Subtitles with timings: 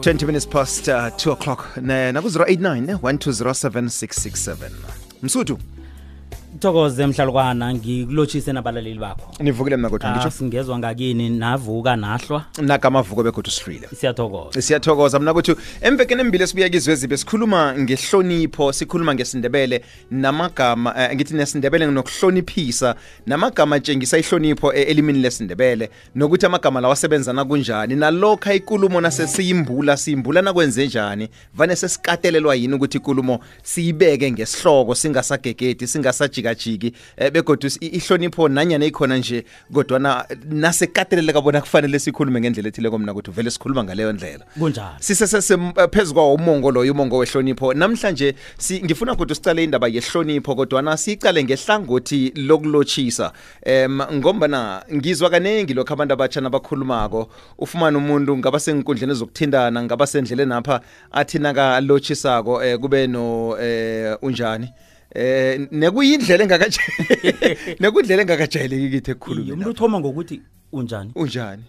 [0.00, 4.70] 20 minutes past uh, 2 o'clock ne naku 089 1207667
[5.22, 5.58] msuthu
[6.62, 9.42] thokoze mhlalukwana ngikulotshise nabalaleli bakho.
[9.42, 12.44] Nivukile mina kodwa Ah, ngitsho singezwa ngakini navuka nahlwa.
[12.62, 14.62] Nakamavuko begodwa sifrile siyathokoza.
[14.62, 15.18] Siyathokoza.
[15.18, 21.86] Mna kuthi emvekeni embili esibuya kizo ezibe sikhuluma ngehlonipho sikhuluma ngesindebele namagama eh, ngithi nesindebele
[21.86, 22.94] nokuhloniphisa
[23.26, 30.42] namagama atshengisa ihlonipho eh, elimini lesindebele nokuthi amagama lawa asebenzana kunjani nalokho ikulumo nasesiyimbula siyimbula
[30.42, 36.51] nakwenze njani vane sesikatelelwa yini ukuthi ikulumo siyibeke ngesihloko singasagegedi singasajikajiki
[37.16, 42.98] eh, begodwa is- i- ihlonipho nanyana ikhona nje kodwana nasekateleleka bona kufanele sikhulume ngendlela ethileko
[42.98, 44.44] mna ukuthi vele sikhuluma ngaleyo ndlela.
[44.58, 44.96] Kunjalo.
[45.00, 45.58] Sisesese
[45.90, 47.74] phezu kwawo umongo loyo umongo wehlonipho.
[47.74, 55.74] Namhlanje si, ngifuna ukuthi sicale indaba yehlonipho kodwana siyicale ngehlangothi lokulotshisa em ngombana ngizwa kaningi
[55.74, 57.28] lokho abantu abatsha nabakhulumako
[57.58, 60.80] ufumane umuntu ngaba senkundleni zokuthindana ngaba sendleleni apha
[61.12, 64.68] athi nakalotshisako eh, kube no eh, unjani?
[65.14, 70.40] Eh nekuyindlela engakajayeleki nekundlela engakajayeleki kithi Iye, ekukhulumeni umuntu uthoma ngokuthi
[70.72, 71.12] unjani?
[71.14, 71.62] Unjani?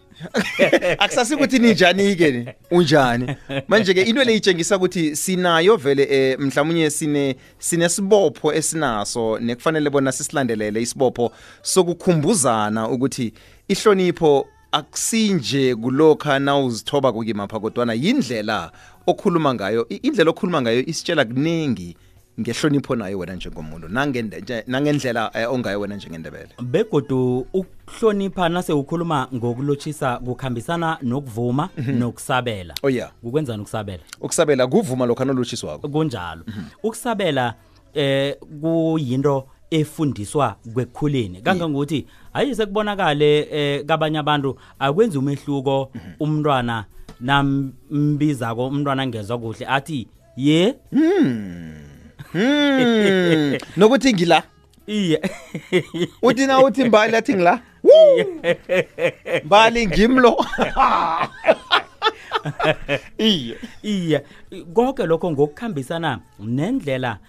[1.00, 2.48] Akusasi ukuthi ninjani ke ni?
[2.72, 3.36] Unjani?
[3.68, 10.12] Manje ke into le itshengisa ukuthi sinayo vele eh, mhlawumnye sine sinesibopho esinaso nekufanele bona
[10.12, 13.34] sisilandelele isibopho sokukhumbuzana ukuthi
[13.68, 18.72] ihlonipho akusinje kulokha nawuzithoba kukimapha kodwana yindlela
[19.08, 21.98] okhuluma ngayo indlela okhuluma ngayo isitshela kuningi
[22.40, 26.50] ngehlonipho nayo wena njengomuntu nangende- nje- nangendlela eh, ongayo wena njengendebele.
[26.64, 32.74] Begodu ukuhlonipha nase ukhuluma ngokulotshisa kukhambisana nokuvuma nokusabela.
[32.84, 33.12] Oh yeah.
[33.22, 34.04] Kukwenzani ukusabela?
[34.22, 36.42] Ukusabela kuvuma lokho anolotshiswako kunjalo.
[36.84, 37.54] Ukusabela
[37.94, 46.86] eh kuyinto efundiswa kwekukhuleni kangangokuthi hayi sekubonakale eh kabanye abantu akwenzi umehluko umntwana
[47.20, 50.76] nambizako umntwana ngezwe kuhle athi ye?
[50.92, 51.74] Hmm.
[53.78, 54.44] nokuthi ngila?
[54.88, 55.22] Iye.
[56.22, 57.62] Uthi na uthi mbali athi ngila?
[59.46, 60.46] Mbali ngimlo
[63.18, 63.58] iye.
[63.84, 64.24] Iye.
[64.74, 67.20] Konke lokho ngokukhambisana nendlela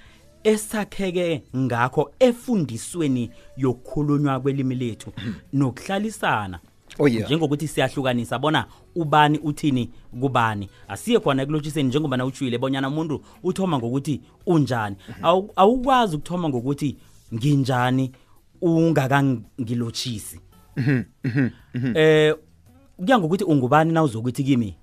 [0.44, 5.12] esakheke ngakho efundisweni yokukhulunywa kwelimi lethu
[5.52, 6.58] nokuhlalisana
[6.98, 7.26] Oh yeah.
[7.26, 9.90] njengokuthi siyahlukanisa bona ubani uthini
[10.20, 10.68] kubani.
[10.88, 14.96] Asiye khona ekulotshiseni njengoba na utshwile bonyana umuntu uthoma ngokuthi unjani.
[15.22, 16.96] Awu- awukwazi ukuthoma ngokuthi
[17.34, 18.12] nginjani
[18.62, 20.40] ungakangilotshisi
[21.94, 22.34] eh
[22.96, 24.74] kuya ngokuthi ungubani na uzokuthi kimi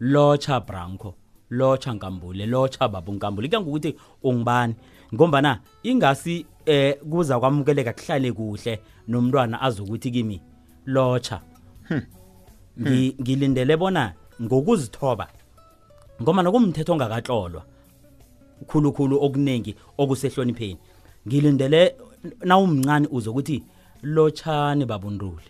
[0.00, 1.14] locha branco
[1.50, 4.74] locha nkambule locha babu nkambule kuya ngokuthi ungubani
[5.14, 10.40] ngombana ingasi eh kuza kwamukeleka kuhlale kuhle nomntwana azokuthi kimi
[10.86, 11.40] locha
[12.80, 14.12] Ngi- ngilindele bona
[14.42, 15.28] ngokuzithoba
[16.22, 17.62] ngoba nokumthetho ongakatlolwa
[18.66, 20.78] khulukhulu okuningi okusehlonipheni.
[21.26, 21.94] Ngilindele
[22.44, 23.62] nawumncane uzokuthi
[24.02, 25.44] lotshani babunduli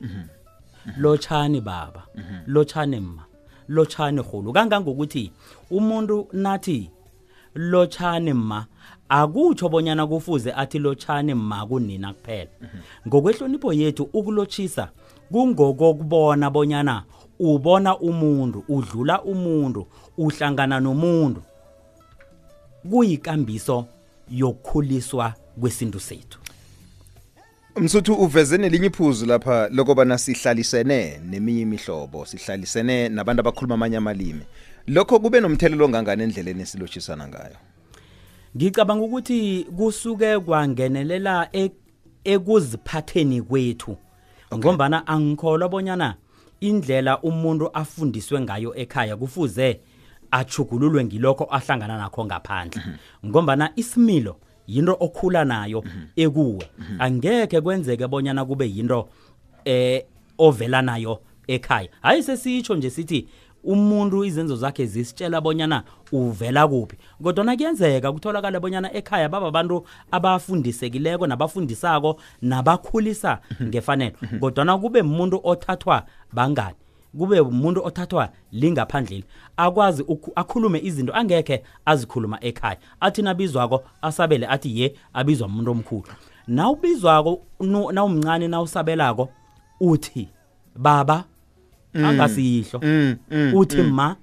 [0.98, 2.03] lotshani baba
[2.47, 3.22] lotshani ma
[3.69, 5.31] lotshani khulu kangangokuthi
[5.71, 6.91] umuntu nathi
[7.54, 8.66] lotshani ma
[9.09, 12.50] akutsho bonyana kufuze athi lotshani ma kunina kuphela.
[13.06, 14.88] Ngokwehlonipho yethu ukulotshisa
[15.32, 17.04] kungokokubona bonyana
[17.38, 19.87] ubona umuntu udlula umuntu
[20.19, 21.43] uhlangana nomuntu
[22.91, 23.84] kuyikambiso
[24.31, 26.38] yokukhuliswa kwesintu sethu.
[27.76, 34.41] Msuthu uveze nelinye iphuzu lapha lokubana sihlalisene neminye imihlobo sihlalisene nabantu abakhuluma amanye amalimi.
[34.87, 37.56] Lokho kube nomthelelo ongangani endleleni esilotshisana ngayo?
[38.56, 41.72] Ngicabanga ukuthi kusuke kwangenelela ek-
[42.25, 43.97] ekuziphatheni kwethu
[44.59, 46.17] ngombana angikholwa bonyana
[46.61, 49.81] indlela umuntu afundiswe ngayo ekhaya kufuze
[50.31, 52.83] achugululwe ngilokho ahlangana nakho ngaphandle.
[53.27, 54.37] Ngombana isimilo
[54.67, 55.85] yinto okhula nayo
[56.17, 56.65] ekuwe.
[56.99, 59.09] Angeke kwenzeke bonyana kube yinto
[59.65, 60.05] eh
[60.39, 61.89] ovela nayo ekhaya.
[62.03, 63.29] Hayi sesitsho nje sithi
[63.65, 65.83] umuntu izenzo zakhe zisitshela bonyana
[66.13, 66.97] uvela kuphi.
[67.22, 74.16] Kodwa kuyenzeka kutholakala bonyana ekhaya baba abantu abafundisekileko nabafundisako nabakhulisa ngefanelo.
[74.41, 76.03] Kodwa kube umuntu othathwa
[76.33, 76.77] bangani
[77.19, 79.25] kube umuntu othathwa lingaphandleli
[79.57, 82.77] akwazi ukhu- akhulume izinto angekhe azikhuluma ekhaya.
[83.01, 86.04] Athi nabizwako asabele athi ye abizwa umuntu omkhulu.
[86.47, 89.28] Nawubizwako nu- nawumncane nawusabelako
[89.81, 90.28] uthi
[90.77, 91.25] baba
[91.94, 94.16] angasiyihlo mm, mm, uthi ma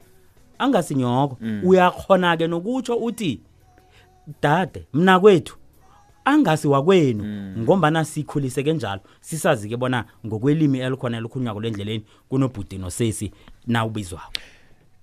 [0.59, 1.37] angasinyoko.
[1.63, 3.39] Uyakhona ke nokutsho uthi
[4.41, 5.55] dade mina kwethu
[6.25, 7.23] angasi wakwenu
[7.59, 9.01] ngombana sikhulise kenjalo.
[9.21, 13.31] Sisazi ke bona ngokwelimi elikhona elikhunywako lendleleni kunobhuti nosesi
[13.67, 14.33] nawubizwako.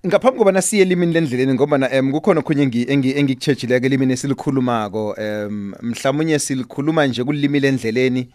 [0.07, 5.17] Ngaphambi kobana siye elimini lendleleni ngoba na um kukhona okhunye engi- engi- engikutshetshileko elimini esilikhulumako.
[5.19, 8.29] Um mhlawumunye silikhuluma nje kulimi lendleleni.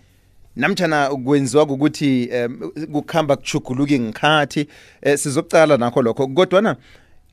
[0.56, 4.68] Namtshana kwenziwa ukuthi um kukuhamba kuchuguluka ngikhathi
[5.06, 6.28] um sizokucala nakho lokho.
[6.28, 6.76] Kodwana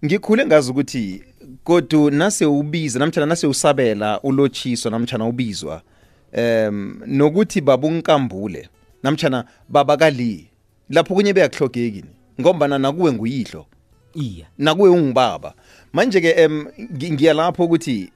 [0.05, 1.23] ngikhule ngazi ukuthi
[1.65, 5.83] kodu nase ubiza namtshana nase usabela ulotshiswa namtshana ubizwa
[6.39, 8.69] um nokuthi babunkambule
[9.03, 10.51] namtshana babakali
[10.91, 12.05] lapho kunye beyakuhlogeki
[12.41, 13.67] ngombana nakuwe nguyihlo
[14.15, 14.47] iya.
[14.59, 15.55] nakuwe ungubaba.
[15.93, 18.13] Manje ke em ngi- ngiya lapho ukuthi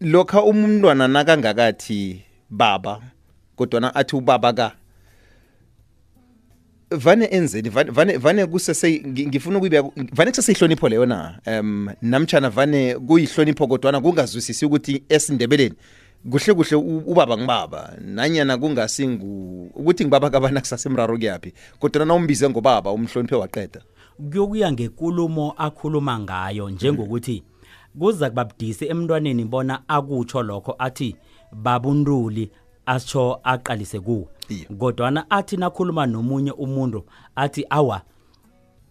[0.00, 3.00] lokha umntwana nakangakathi baba
[3.56, 4.72] kodwana athi ubaba ka
[6.90, 7.68] vane enzeni?
[7.68, 11.38] Vane vane, vane kusese ngi- ngifuna ukuyibeka vane kuseseyihlonipho leyo na?
[11.46, 15.74] Um namtshana vane kuyihlonipho kodwana kungazwisisi ukuthi esindebeleni
[16.30, 21.52] kuhle kuhle u- ubaba ngibaba nanyana kungasingu ukuthi ngibaba kabana kusasemraro kuyaphi?
[21.78, 23.80] Kodwana nawumbize ngobaba umhloniphe waqeda.
[24.30, 27.42] Kuyokuya ngekulumo akhuluma ngayo njengokuthi
[27.98, 31.16] kuza kuba budisi emntwaneni bona akutsho lokho athi
[31.52, 32.50] babuntuli
[32.86, 34.00] asitsho aqalise
[34.48, 34.64] Iye.
[34.78, 37.04] kodwana athi nakhuluma nomunye umuntu
[37.36, 38.02] athi awa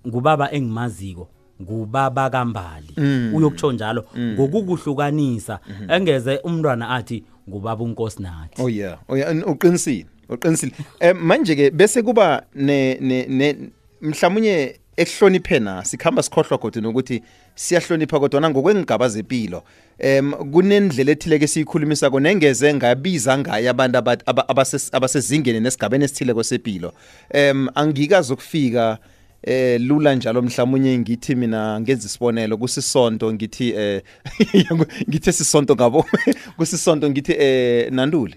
[0.08, 1.28] ngubaba engimaziko
[1.62, 2.94] ngubaba kambali.
[3.34, 5.60] Uyokutsho njalo ngokukuhlukanisa
[5.90, 8.62] engeze umntwana athi ngubaba unkosi nathi.
[8.62, 10.72] Oh yeah, oh yeah, uqinisile, uqinisile.
[11.00, 13.72] Eh manje ke bese kuba ne ne ne
[14.02, 17.22] mhlawumnye ekuhloniphena sikhamba sikhohlwa kodwa nokuthi
[17.56, 19.64] siyahlonipha kodwa nangokwengigaba zempilo.
[20.00, 26.06] Em kunendlela ethile ke siyikhulumisa ko nengeze ngabiza ngaye abantu aba- aba- abase- abasezingeni nesigabeni
[26.06, 26.94] esithile kwesempilo.
[27.30, 28.98] Em angikazi ukufika
[29.46, 34.02] eh lula njalo mhlawumnye ngithi mina ngenza isibonelo kusisonto ngithi eh
[35.10, 36.06] ngithi sisonto ngabo
[36.58, 38.36] kusisonto ngithi eh nanduli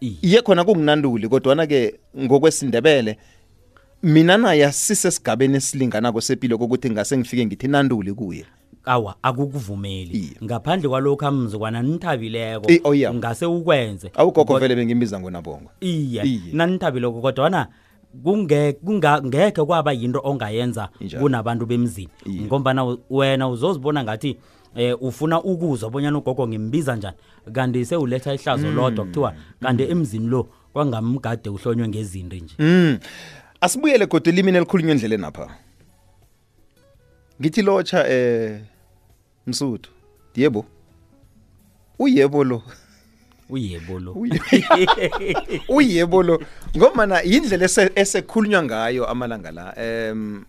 [0.00, 0.42] Iye.
[0.42, 3.16] khona kunginanduli kodwana ke ngokwesindebele
[4.02, 8.44] mina naye sisesigabeni esilingana kwesempilo kokuthi ngase ngifike ngithi nanduli kuye
[8.84, 10.36] awa akukuvumeli Iye.
[10.44, 13.14] ngaphandle kwalokho amzukwana nithabileko I- oh, yeah.
[13.14, 16.40] ngase ukwenze awugogo vele bengimbiza ngonabongo iye Iye.
[16.52, 17.66] nanithabileko kodwana
[18.22, 21.22] kunge kunga ngeke kwaba yinto ongayenza Injalo.
[21.22, 22.40] kunabantu bemzini Iye.
[22.42, 24.36] ngombana u- wena uzozibona ngathi
[24.76, 27.16] eh ufuna ukuzwa bonyana ugogo ngimbiza njani
[27.52, 32.98] kanti sewuletha ihlazo lodwa kuthiwa kanti emzini lo kwangamgade uhlonywe ngezinto nje Mm.
[33.60, 35.50] Asibuyele kodwa elimini elikhulunywa endleleni apha.
[37.40, 38.60] Ngithi locha eh
[39.46, 39.90] Msuthu.
[40.34, 40.64] Yebo.
[41.98, 42.62] Uyebo lo.
[43.50, 44.12] uyebo lo
[45.68, 46.42] Uyebo lo.
[46.76, 49.74] Ngomana indlela ese- esekhulunywa ngayo amalanga la.
[49.78, 50.44] Em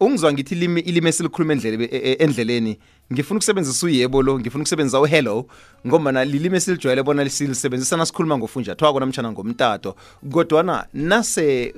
[0.00, 2.78] Ungizwa ngithi ilimi ilimi esilikhuluma endlele e- e- endleleni
[3.12, 5.46] ngifuna ukusebenzisa uyebo lo ngifuna ukusebenzisa uhello
[5.86, 9.96] ngomana lilimi esilijwayele bona lilisebenzisa nasikhuluma ngofunjathwako namtjana ngomtato.
[10.32, 11.74] Kodwana nase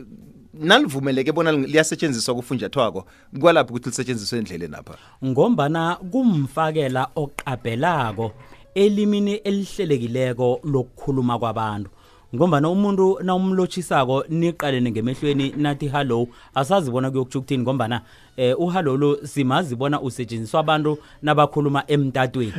[0.55, 3.07] nalivumeleke bona liyasetshenziswa kufunjathwako
[3.41, 4.95] kwalapho ukuthi lisetshenziswe endleleni apha
[5.25, 8.33] ngombana kumfakela oqabhelako
[8.75, 11.91] elimini elihlelekileko lokukhuluma kwabantu.
[12.35, 18.01] Ngombana umuntu nawumlotshisako niqalene ngemehlweni nathi hallo asazibona kuyokutsho ukuthini ngombana
[18.37, 22.53] eh, uhallo lo simazi bona usetshenziswa abantu nabakhuluma emtatweni.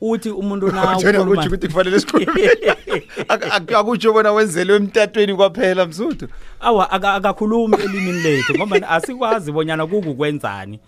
[0.00, 2.50] Uthi umuntu Njena nawukhuluma- kuthi ukuthi kufanele sikhulume
[3.28, 6.28] Ak- ak- akutsho bona wenzelwe emtatweni kwaphela msuthu.
[6.60, 10.78] Awa aka- akakhulumi elimini lethu ngombana asikwazi bonyana kukukwenzani.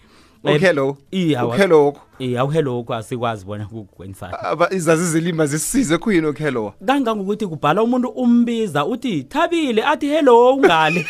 [0.50, 6.26] Eh, uhello iye, awa- uhello iye awuhello asikwazi bona kukukwenzani aba izazi zilima zisisize khuyini
[6.26, 11.06] uhello kangangokuthi kubhala umuntu umbiza uthi thabile athi hello ungale.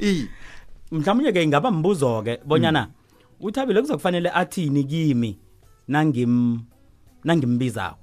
[0.00, 0.28] I
[0.92, 2.88] mhlawumnye ke ingaba mbuzo ke bonyana
[3.40, 5.38] uthabile kuzokufanele athini kimi
[5.88, 6.60] nangim
[7.24, 7.96] nangimbizako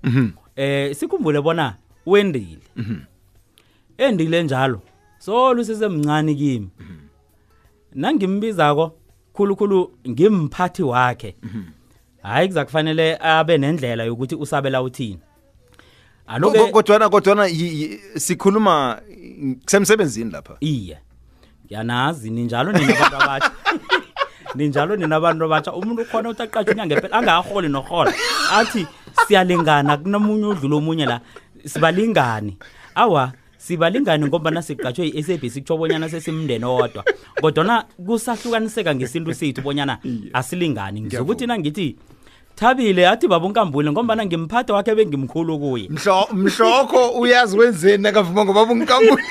[0.55, 2.59] eh sikhumbule bona wendile.
[3.97, 4.81] Endile njalo
[5.19, 6.69] solo sisemncane kimi.
[7.96, 8.91] Nangimbizako
[9.34, 11.36] khulukhulu ngimphathi wakhe.
[12.24, 15.19] Hayi kuzakufanele abe nendlela yokuthi usabela uthini.
[16.27, 19.01] Aloke kodwana kodwana yi- yi- sikhuluma
[19.39, 20.58] mm, kusemsebenzini lapha.
[20.60, 20.98] Iye.
[21.65, 23.51] Ngiyanazi ninjalo nina abantu abatsha
[24.55, 28.13] ninjalo nina abantu abatsha umuntu ukhona uthi aqatshwe unyanga phela angaholi nohola
[28.51, 28.88] athi
[29.27, 31.22] siyalingana kunomunye udlula omunye la
[31.65, 32.58] sibalingani.
[32.96, 37.03] Awa sibalingani ngoba nasiqatshwe i-sabc kutsho bonyana sesimndeni owodwa.
[37.41, 39.99] Kodwana kusahlukaniseka ngesintu sethu bonyana
[40.33, 41.01] asilingani.
[41.01, 41.95] Ngizokuthi nangithi
[42.55, 45.87] thabile athi babunkambule ngombana ngimphathe wakhe bengimkhulu kuye.
[45.91, 49.21] Mhlo- mhlokho uyazi wenzeni nakavuma ngoba bunkankulu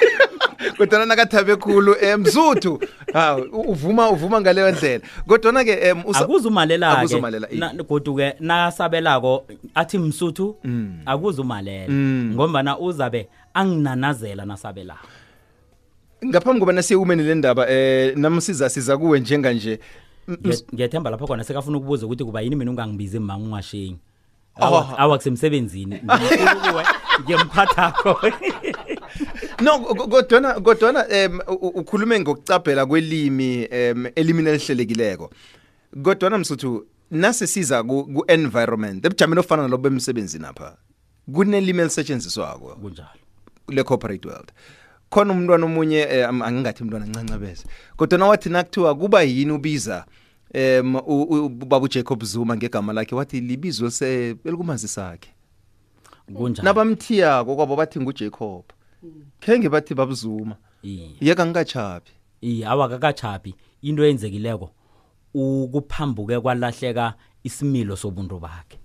[0.77, 2.81] kodwana nakathabe khulu um msuthu
[3.13, 5.01] hawu u- uvuma uvuma ngaleyo ndlela.
[5.27, 6.99] Kodwana ke um akuzumalela-ke.
[7.01, 7.61] Akuzumalela, iye.
[7.61, 10.57] Na- godu-ke nasabelako athi msuthu
[11.07, 11.93] akuzumalela.
[12.35, 15.07] Ngombana uzabe anginanazela nasabelako.
[16.27, 19.79] Ngaphambi kobana siyewumeni le ndaba eh namsiza siza kuwe njenganje.
[20.29, 23.97] M- Ngiya- ngiyethemba lapho khona sekafuna ukubuza ukuthi kuba yini mina ungangibizi manga ungashengi
[24.61, 24.85] Oh.
[24.99, 26.85] awakusemsebenzini Ngifuna kuwe,
[27.23, 28.19] ngiyemphathakho
[29.63, 35.31] no go- kodwana kodwana em u- u- ukhulume ngokucabhela kwelimi em elimini elihlelekileko.
[36.03, 40.77] Kodwana msuthu nase siza ku ku- environment ebujameni ofana nalobo emsebenzini apha
[41.35, 43.09] kunelimi elisetshenziswako kunjalo.
[43.69, 44.53] le corporate world.
[45.11, 47.65] Khona umntwana omunye eh, am- angingathi umntwana ncancabeze
[47.97, 50.05] kodwa nawathi nakuthiwa kuba yini ubiza
[50.53, 51.01] em u-
[51.31, 55.31] u- baba uJacob Zuma ngegama lakhe wathi libizo lise elikumazi sakhe
[56.35, 56.65] kunjalo.
[56.65, 58.65] Nabamthiyako kwabo bathi nguJacob.
[59.41, 60.57] Kenge bathi babuzuma.
[61.21, 64.71] Yeka ngikachabi iye awakakachapi into eyenzekileko
[65.35, 67.15] ukuphambuke kwalahleka
[67.45, 68.79] isimilo sobuntu bakhe.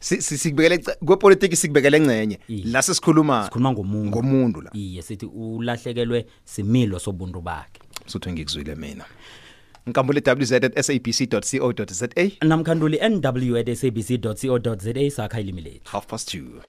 [0.00, 4.08] Si- si- sikubekele kwepolitiki sikubekele engcenye la sesikhuluma sikhuluma ngomuntu.
[4.10, 4.70] ngomuntu la.
[4.72, 7.80] Iye sithi ulahlekelwe similo sobuntu bakhe.
[8.06, 9.04] Suthu ngikuzwile mina.
[9.86, 12.08] Nkambule wz@sabc.co.za
[12.42, 15.90] namkhanduli nw at sabc co za sakha ilimi lethu.
[15.90, 16.60] Half past 2